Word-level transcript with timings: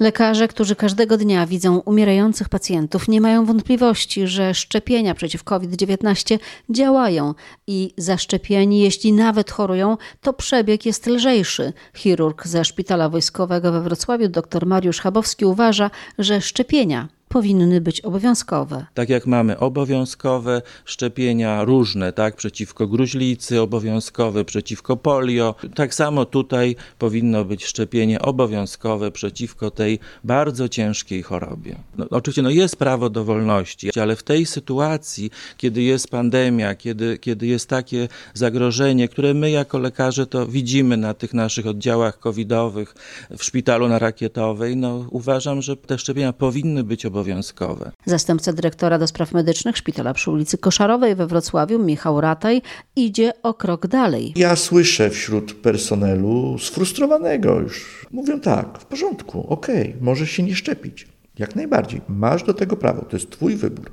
Lekarze, 0.00 0.48
którzy 0.48 0.76
każdego 0.76 1.16
dnia 1.16 1.46
widzą 1.46 1.78
umierających 1.78 2.48
pacjentów, 2.48 3.08
nie 3.08 3.20
mają 3.20 3.44
wątpliwości, 3.44 4.26
że 4.26 4.54
szczepienia 4.54 5.14
przeciw 5.14 5.44
COVID-19 5.44 6.38
działają 6.70 7.34
i 7.66 7.94
zaszczepieni, 7.96 8.80
jeśli 8.80 9.12
nawet 9.12 9.50
chorują, 9.50 9.96
to 10.20 10.32
przebieg 10.32 10.86
jest 10.86 11.06
lżejszy. 11.06 11.72
Chirurg 11.94 12.46
ze 12.46 12.64
Szpitala 12.64 13.08
Wojskowego 13.08 13.72
we 13.72 13.80
Wrocławiu, 13.80 14.28
dr 14.28 14.66
Mariusz 14.66 15.00
Chabowski, 15.00 15.44
uważa, 15.44 15.90
że 16.18 16.40
szczepienia 16.40 17.08
powinny 17.28 17.80
być 17.80 18.00
obowiązkowe. 18.00 18.86
Tak 18.94 19.08
jak 19.08 19.26
mamy 19.26 19.58
obowiązkowe 19.58 20.62
szczepienia 20.84 21.64
różne, 21.64 22.12
tak, 22.12 22.36
przeciwko 22.36 22.86
gruźlicy, 22.86 23.60
obowiązkowe 23.60 24.44
przeciwko 24.44 24.96
polio, 24.96 25.54
tak 25.74 25.94
samo 25.94 26.24
tutaj 26.24 26.76
powinno 26.98 27.44
być 27.44 27.64
szczepienie 27.64 28.22
obowiązkowe 28.22 29.10
przeciwko 29.10 29.70
tej 29.70 29.98
bardzo 30.24 30.68
ciężkiej 30.68 31.22
chorobie. 31.22 31.76
No, 31.98 32.06
oczywiście 32.10 32.42
no 32.42 32.50
jest 32.50 32.76
prawo 32.76 33.10
do 33.10 33.24
wolności, 33.24 34.00
ale 34.00 34.16
w 34.16 34.22
tej 34.22 34.46
sytuacji, 34.46 35.30
kiedy 35.56 35.82
jest 35.82 36.08
pandemia, 36.08 36.74
kiedy, 36.74 37.18
kiedy 37.18 37.46
jest 37.46 37.68
takie 37.68 38.08
zagrożenie, 38.34 39.08
które 39.08 39.34
my 39.34 39.50
jako 39.50 39.78
lekarze 39.78 40.26
to 40.26 40.46
widzimy 40.46 40.96
na 40.96 41.14
tych 41.14 41.34
naszych 41.34 41.66
oddziałach 41.66 42.18
covidowych 42.18 42.94
w 43.38 43.44
szpitalu 43.44 43.88
na 43.88 43.98
Rakietowej, 43.98 44.76
no 44.76 45.06
uważam, 45.10 45.62
że 45.62 45.76
te 45.76 45.98
szczepienia 45.98 46.32
powinny 46.32 46.84
być 46.84 47.06
obowiązkowe 47.06 47.17
obowiązkowe. 47.18 47.92
Zastępca 48.06 48.52
dyrektora 48.52 48.98
do 48.98 49.06
spraw 49.06 49.32
medycznych 49.32 49.76
szpitala 49.76 50.14
przy 50.14 50.30
ulicy 50.30 50.58
Koszarowej 50.58 51.14
we 51.14 51.26
Wrocławiu, 51.26 51.78
Michał 51.78 52.20
Rataj, 52.20 52.62
idzie 52.96 53.32
o 53.42 53.54
krok 53.54 53.86
dalej. 53.86 54.32
Ja 54.36 54.56
słyszę 54.56 55.10
wśród 55.10 55.54
personelu 55.54 56.58
sfrustrowanego 56.58 57.60
już. 57.60 58.06
Mówią 58.10 58.40
tak, 58.40 58.78
w 58.78 58.84
porządku, 58.84 59.46
okej, 59.48 59.88
okay, 59.88 59.94
możesz 60.00 60.30
się 60.30 60.42
nie 60.42 60.56
szczepić. 60.56 61.08
Jak 61.38 61.56
najbardziej, 61.56 62.00
masz 62.08 62.42
do 62.42 62.54
tego 62.54 62.76
prawo, 62.76 63.04
to 63.04 63.16
jest 63.16 63.30
twój 63.30 63.56
wybór, 63.56 63.92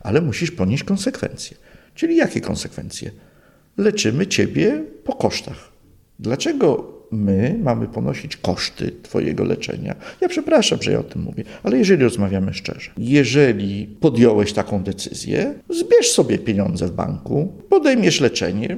ale 0.00 0.20
musisz 0.20 0.50
ponieść 0.50 0.84
konsekwencje. 0.84 1.56
Czyli 1.94 2.16
jakie 2.16 2.40
konsekwencje? 2.40 3.10
Leczymy 3.76 4.26
ciebie 4.26 4.84
po 5.04 5.12
kosztach. 5.12 5.72
Dlaczego 6.18 6.97
my 7.10 7.58
mamy 7.62 7.86
ponosić 7.86 8.36
koszty 8.36 8.92
Twojego 9.02 9.44
leczenia. 9.44 9.94
Ja 10.20 10.28
przepraszam, 10.28 10.82
że 10.82 10.92
ja 10.92 10.98
o 10.98 11.02
tym 11.02 11.22
mówię, 11.22 11.44
ale 11.62 11.78
jeżeli 11.78 12.04
rozmawiamy 12.04 12.54
szczerze, 12.54 12.90
jeżeli 12.98 13.86
podjąłeś 14.00 14.52
taką 14.52 14.82
decyzję, 14.82 15.54
zbierz 15.70 16.10
sobie 16.10 16.38
pieniądze 16.38 16.86
w 16.86 16.92
banku, 16.92 17.52
podejmiesz 17.68 18.20
leczenie, 18.20 18.76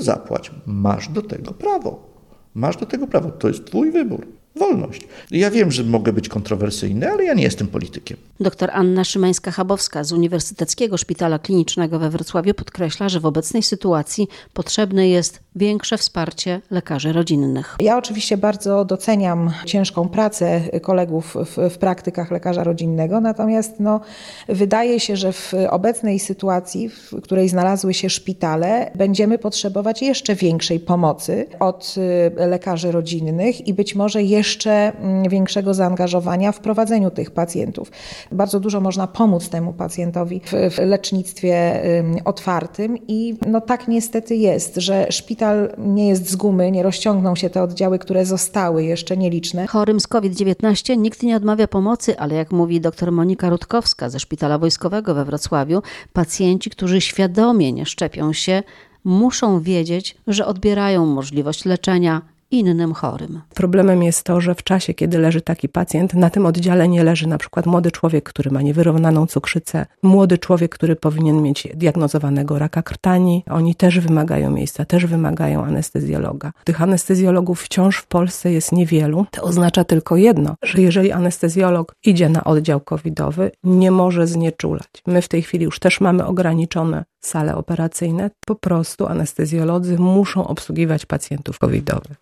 zapłać. 0.00 0.50
Masz 0.66 1.08
do 1.08 1.22
tego 1.22 1.52
prawo. 1.52 2.10
Masz 2.54 2.76
do 2.76 2.86
tego 2.86 3.06
prawo. 3.06 3.30
To 3.30 3.48
jest 3.48 3.64
Twój 3.64 3.90
wybór 3.90 4.39
wolność. 4.60 5.02
Ja 5.30 5.50
wiem, 5.50 5.72
że 5.72 5.84
mogę 5.84 6.12
być 6.12 6.28
kontrowersyjny, 6.28 7.10
ale 7.10 7.24
ja 7.24 7.34
nie 7.34 7.42
jestem 7.42 7.66
politykiem. 7.66 8.16
Dr 8.40 8.70
Anna 8.72 9.02
Szymańska-Chabowska 9.02 10.04
z 10.04 10.12
Uniwersyteckiego 10.12 10.96
Szpitala 10.96 11.38
Klinicznego 11.38 11.98
we 11.98 12.10
Wrocławiu 12.10 12.54
podkreśla, 12.54 13.08
że 13.08 13.20
w 13.20 13.26
obecnej 13.26 13.62
sytuacji 13.62 14.28
potrzebne 14.54 15.08
jest 15.08 15.40
większe 15.56 15.98
wsparcie 15.98 16.60
lekarzy 16.70 17.12
rodzinnych. 17.12 17.76
Ja 17.80 17.98
oczywiście 17.98 18.36
bardzo 18.36 18.84
doceniam 18.84 19.50
ciężką 19.66 20.08
pracę 20.08 20.60
kolegów 20.82 21.36
w, 21.46 21.70
w 21.70 21.78
praktykach 21.78 22.30
lekarza 22.30 22.64
rodzinnego, 22.64 23.20
natomiast 23.20 23.80
no, 23.80 24.00
wydaje 24.48 25.00
się, 25.00 25.16
że 25.16 25.32
w 25.32 25.54
obecnej 25.70 26.18
sytuacji, 26.18 26.88
w 26.88 27.22
której 27.22 27.48
znalazły 27.48 27.94
się 27.94 28.10
szpitale, 28.10 28.90
będziemy 28.94 29.38
potrzebować 29.38 30.02
jeszcze 30.02 30.34
większej 30.34 30.80
pomocy 30.80 31.46
od 31.60 31.94
y, 32.38 32.46
lekarzy 32.46 32.92
rodzinnych 32.92 33.68
i 33.68 33.74
być 33.74 33.94
może 33.94 34.22
jeszcze 34.22 34.49
jeszcze 34.50 34.92
mm, 34.98 35.28
większego 35.28 35.74
zaangażowania 35.74 36.52
w 36.52 36.60
prowadzeniu 36.60 37.10
tych 37.10 37.30
pacjentów. 37.30 37.90
Bardzo 38.32 38.60
dużo 38.60 38.80
można 38.80 39.06
pomóc 39.06 39.48
temu 39.48 39.72
pacjentowi 39.72 40.40
w, 40.40 40.74
w 40.74 40.78
lecznictwie 40.78 41.82
otwartym 42.24 42.98
i 43.08 43.36
no 43.46 43.60
tak 43.60 43.88
niestety 43.88 44.36
jest, 44.36 44.76
że 44.76 45.06
szpital 45.10 45.72
nie 45.78 46.08
jest 46.08 46.30
z 46.30 46.36
gumy, 46.36 46.70
nie 46.70 46.82
rozciągną 46.82 47.36
się 47.36 47.50
te 47.50 47.62
oddziały, 47.62 47.98
które 47.98 48.24
zostały 48.24 48.84
jeszcze 48.84 49.16
nieliczne. 49.16 49.66
Chorym 49.66 50.00
z 50.00 50.06
COVID-19 50.06 50.98
nikt 50.98 51.22
nie 51.22 51.36
odmawia 51.36 51.68
pomocy, 51.68 52.18
ale 52.18 52.34
jak 52.34 52.52
mówi 52.52 52.80
dr 52.80 53.12
Monika 53.12 53.50
Rutkowska 53.50 54.10
ze 54.10 54.20
Szpitala 54.20 54.58
Wojskowego 54.58 55.14
we 55.14 55.24
Wrocławiu, 55.24 55.82
pacjenci, 56.12 56.70
którzy 56.70 57.00
świadomie 57.00 57.72
nie 57.72 57.86
szczepią 57.86 58.32
się, 58.32 58.62
muszą 59.04 59.60
wiedzieć, 59.60 60.16
że 60.26 60.46
odbierają 60.46 61.06
możliwość 61.06 61.64
leczenia 61.64 62.22
innym 62.50 62.94
chorym. 62.94 63.40
Problemem 63.54 64.02
jest 64.02 64.24
to, 64.24 64.40
że 64.40 64.54
w 64.54 64.62
czasie, 64.62 64.94
kiedy 64.94 65.18
leży 65.18 65.40
taki 65.40 65.68
pacjent, 65.68 66.14
na 66.14 66.30
tym 66.30 66.46
oddziale 66.46 66.88
nie 66.88 67.04
leży 67.04 67.28
na 67.28 67.38
przykład 67.38 67.66
młody 67.66 67.90
człowiek, 67.90 68.24
który 68.24 68.50
ma 68.50 68.62
niewyrównaną 68.62 69.26
cukrzycę, 69.26 69.86
młody 70.02 70.38
człowiek, 70.38 70.74
który 70.74 70.96
powinien 70.96 71.42
mieć 71.42 71.68
diagnozowanego 71.74 72.58
raka 72.58 72.82
krtani. 72.82 73.44
Oni 73.50 73.74
też 73.74 74.00
wymagają 74.00 74.50
miejsca, 74.50 74.84
też 74.84 75.06
wymagają 75.06 75.64
anestezjologa. 75.64 76.52
Tych 76.64 76.82
anestezjologów 76.82 77.62
wciąż 77.62 77.96
w 77.96 78.06
Polsce 78.06 78.52
jest 78.52 78.72
niewielu. 78.72 79.26
To 79.30 79.42
oznacza 79.42 79.84
tylko 79.84 80.16
jedno, 80.16 80.54
że 80.62 80.82
jeżeli 80.82 81.12
anestezjolog 81.12 81.94
idzie 82.04 82.28
na 82.28 82.44
oddział 82.44 82.80
covidowy, 82.80 83.50
nie 83.64 83.90
może 83.90 84.26
znieczulać. 84.26 84.88
My 85.06 85.22
w 85.22 85.28
tej 85.28 85.42
chwili 85.42 85.64
już 85.64 85.78
też 85.78 86.00
mamy 86.00 86.26
ograniczone 86.26 87.04
sale 87.20 87.56
operacyjne. 87.56 88.30
Po 88.46 88.54
prostu 88.54 89.06
anestezjolodzy 89.06 89.98
muszą 89.98 90.46
obsługiwać 90.46 91.06
pacjentów 91.06 91.58
covidowych. 91.58 92.16